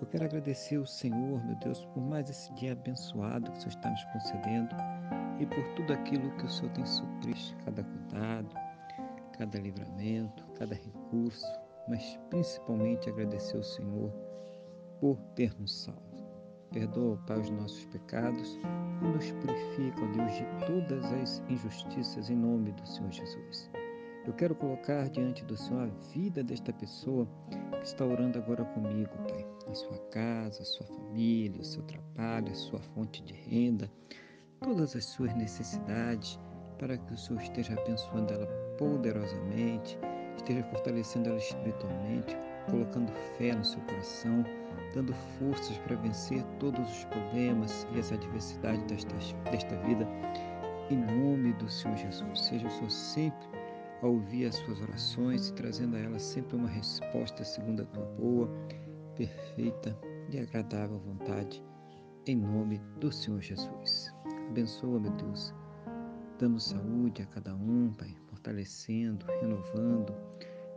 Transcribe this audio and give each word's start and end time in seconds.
eu 0.00 0.06
quero 0.06 0.24
agradecer 0.24 0.76
ao 0.76 0.86
Senhor, 0.86 1.44
meu 1.44 1.56
Deus, 1.56 1.84
por 1.86 2.02
mais 2.02 2.28
esse 2.28 2.52
dia 2.54 2.72
abençoado 2.72 3.50
que 3.52 3.58
o 3.58 3.60
Senhor 3.60 3.76
está 3.76 3.90
nos 3.90 4.04
concedendo 4.04 4.76
e 5.40 5.46
por 5.46 5.64
tudo 5.74 5.92
aquilo 5.92 6.30
que 6.36 6.44
o 6.44 6.50
Senhor 6.50 6.72
tem 6.72 6.84
suprido, 6.84 7.56
cada 7.64 7.82
cuidado, 7.82 8.54
cada 9.32 9.58
livramento, 9.58 10.44
cada 10.58 10.74
recurso, 10.74 11.46
mas 11.88 12.18
principalmente 12.30 13.08
agradecer 13.08 13.56
ao 13.56 13.62
Senhor 13.62 14.12
por 15.00 15.16
ter 15.34 15.54
nos 15.58 15.84
salvo. 15.84 16.00
Perdoa, 16.72 17.16
Pai, 17.26 17.40
os 17.40 17.50
nossos 17.50 17.84
pecados 17.86 18.58
e 19.02 19.06
nos 19.06 19.30
purifica, 19.32 20.02
ó 20.02 20.12
Deus, 20.12 20.34
de 20.34 20.66
todas 20.66 21.04
as 21.12 21.42
injustiças 21.48 22.28
em 22.28 22.36
nome 22.36 22.72
do 22.72 22.86
Senhor 22.86 23.12
Jesus. 23.12 23.70
Eu 24.26 24.32
quero 24.32 24.56
colocar 24.56 25.08
diante 25.08 25.44
do 25.44 25.56
Senhor 25.56 25.84
a 25.84 26.10
vida 26.12 26.42
desta 26.42 26.72
pessoa 26.72 27.28
que 27.70 27.86
está 27.86 28.04
orando 28.04 28.36
agora 28.36 28.64
comigo, 28.64 29.16
Pai. 29.28 29.46
A 29.70 29.74
sua 29.74 29.98
casa, 30.10 30.62
a 30.62 30.64
sua 30.64 30.86
família, 30.86 31.60
o 31.60 31.64
seu 31.64 31.80
trabalho, 31.84 32.50
a 32.50 32.54
sua 32.54 32.80
fonte 32.80 33.22
de 33.22 33.34
renda, 33.34 33.88
todas 34.60 34.96
as 34.96 35.04
suas 35.04 35.32
necessidades, 35.36 36.40
para 36.76 36.98
que 36.98 37.14
o 37.14 37.16
Senhor 37.16 37.40
esteja 37.40 37.74
abençoando 37.80 38.32
ela 38.32 38.46
poderosamente, 38.76 39.96
esteja 40.36 40.64
fortalecendo 40.64 41.28
ela 41.28 41.38
espiritualmente, 41.38 42.36
colocando 42.68 43.12
fé 43.38 43.54
no 43.54 43.64
seu 43.64 43.80
coração, 43.82 44.44
dando 44.92 45.14
forças 45.38 45.78
para 45.78 45.94
vencer 45.94 46.42
todos 46.58 46.80
os 46.90 47.04
problemas 47.04 47.86
e 47.94 48.00
as 48.00 48.10
adversidades 48.10 48.82
desta, 48.86 49.14
desta 49.52 49.76
vida. 49.82 50.04
Em 50.90 50.96
nome 50.96 51.52
do 51.52 51.68
Senhor 51.68 51.96
Jesus, 51.96 52.40
seja 52.40 52.66
o 52.66 52.70
Senhor 52.70 52.90
sempre 52.90 53.65
a 54.02 54.06
ouvir 54.06 54.46
as 54.46 54.56
suas 54.56 54.80
orações 54.80 55.48
e 55.48 55.54
trazendo 55.54 55.96
a 55.96 56.00
elas 56.00 56.22
sempre 56.22 56.56
uma 56.56 56.68
resposta 56.68 57.44
segundo 57.44 57.82
a 57.82 57.86
tua 57.86 58.04
boa, 58.18 58.48
perfeita 59.14 59.98
e 60.30 60.38
agradável 60.38 60.98
vontade, 60.98 61.64
em 62.26 62.36
nome 62.36 62.80
do 63.00 63.10
Senhor 63.10 63.40
Jesus. 63.40 64.12
Abençoa, 64.48 65.00
meu 65.00 65.12
Deus, 65.12 65.54
dando 66.38 66.60
saúde 66.60 67.22
a 67.22 67.26
cada 67.26 67.54
um, 67.54 67.92
Pai, 67.94 68.14
fortalecendo, 68.28 69.24
renovando, 69.40 70.14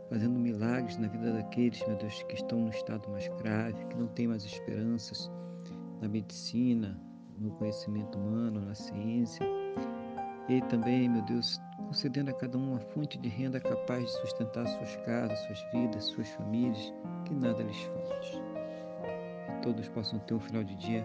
fazendo 0.08 0.38
milagres 0.38 0.96
na 0.96 1.08
vida 1.08 1.32
daqueles, 1.32 1.86
meu 1.86 1.96
Deus, 1.96 2.22
que 2.24 2.34
estão 2.34 2.60
no 2.60 2.70
estado 2.70 3.08
mais 3.10 3.28
grave, 3.42 3.84
que 3.86 3.96
não 3.96 4.08
têm 4.08 4.28
mais 4.28 4.44
esperanças 4.44 5.30
na 6.00 6.08
medicina, 6.08 7.00
no 7.38 7.50
conhecimento 7.52 8.18
humano, 8.18 8.60
na 8.60 8.74
ciência. 8.74 9.46
E 10.48 10.60
também, 10.62 11.08
meu 11.08 11.22
Deus, 11.22 11.60
concedendo 11.90 12.30
a 12.30 12.32
cada 12.32 12.56
um 12.56 12.70
uma 12.70 12.78
fonte 12.78 13.18
de 13.18 13.28
renda 13.28 13.58
capaz 13.58 14.04
de 14.04 14.12
sustentar 14.20 14.64
suas 14.64 14.94
casas, 14.98 15.36
suas 15.40 15.60
vidas, 15.72 16.04
suas 16.04 16.28
famílias, 16.28 16.94
que 17.24 17.34
nada 17.34 17.64
lhes 17.64 17.82
falte. 17.82 18.40
Que 19.44 19.62
todos 19.62 19.88
possam 19.88 20.20
ter 20.20 20.34
um 20.34 20.38
final 20.38 20.62
de 20.62 20.76
dia 20.76 21.04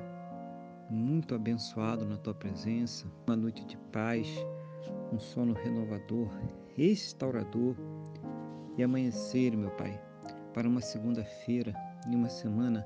muito 0.88 1.33
abençoado 1.33 2.06
na 2.06 2.17
tua 2.17 2.36
presença, 2.36 3.07
uma 3.25 3.35
noite 3.35 3.66
de 3.66 3.75
paz, 3.91 4.28
um 5.12 5.18
sono 5.18 5.53
renovador, 5.53 6.29
restaurador 6.78 7.75
e 8.78 8.84
amanhecer, 8.84 9.57
meu 9.57 9.72
Pai, 9.72 10.00
para 10.53 10.69
uma 10.69 10.81
segunda-feira 10.81 11.74
e 12.07 12.16
uma 12.16 12.29
semana 12.29 12.85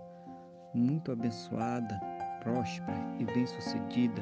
muito 0.73 1.11
abençoada, 1.11 1.99
próspera 2.41 2.97
e 3.19 3.25
bem-sucedida 3.25 4.21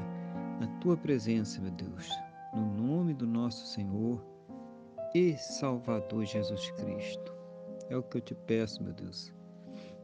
na 0.60 0.66
tua 0.80 0.98
presença, 0.98 1.62
meu 1.62 1.70
Deus, 1.70 2.10
no 2.58 2.66
nome 2.66 3.14
do 3.14 3.28
nosso 3.28 3.68
Senhor 3.68 4.20
e 5.14 5.38
Salvador 5.38 6.26
Jesus 6.26 6.72
Cristo. 6.72 7.34
É 7.90 7.96
o 7.96 8.02
que 8.02 8.18
eu 8.18 8.22
te 8.22 8.34
peço, 8.34 8.84
meu 8.84 8.94
Deus, 8.94 9.32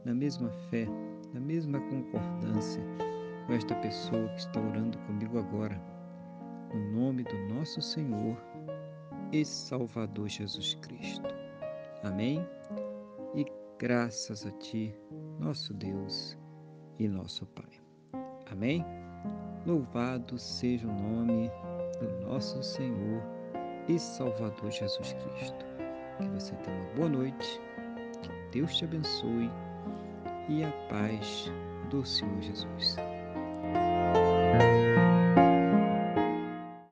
na 0.04 0.14
mesma 0.14 0.50
fé, 0.70 0.86
na 1.32 1.40
mesma 1.40 1.80
concordância 1.80 2.80
com 3.46 3.52
esta 3.52 3.74
pessoa 3.76 4.28
que 4.28 4.38
está 4.38 4.60
orando 4.60 4.96
comigo 4.98 5.38
agora, 5.38 5.80
no 6.72 6.92
nome 6.92 7.24
do 7.24 7.36
nosso 7.54 7.82
Senhor 7.82 8.36
e 9.32 9.44
Salvador 9.44 10.28
Jesus 10.28 10.74
Cristo. 10.74 11.28
Amém? 12.04 12.46
E 13.34 13.44
graças 13.78 14.46
a 14.46 14.50
Ti, 14.52 14.94
nosso 15.40 15.74
Deus 15.74 16.38
e 16.98 17.08
nosso 17.08 17.46
Pai. 17.46 17.82
Amém? 18.50 18.84
Louvado 19.66 20.38
seja 20.38 20.86
o 20.86 20.92
nome 20.92 21.50
do 21.96 22.08
nosso 22.26 22.62
Senhor 22.62 23.22
e 23.88 23.98
Salvador 23.98 24.70
Jesus 24.70 25.12
Cristo. 25.12 25.64
Que 26.18 26.28
você 26.28 26.54
tenha 26.56 26.76
uma 26.76 26.94
boa 26.94 27.08
noite, 27.08 27.60
que 28.22 28.30
Deus 28.52 28.76
te 28.76 28.84
abençoe 28.84 29.50
e 30.48 30.64
a 30.64 30.70
paz 30.88 31.50
do 31.90 32.04
Senhor 32.04 32.40
Jesus. 32.40 32.96